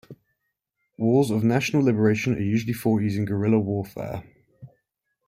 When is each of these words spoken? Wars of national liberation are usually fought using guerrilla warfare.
Wars 0.97 1.29
of 1.29 1.43
national 1.43 1.83
liberation 1.83 2.33
are 2.33 2.39
usually 2.39 2.73
fought 2.73 3.03
using 3.03 3.23
guerrilla 3.23 3.59
warfare. 3.59 4.23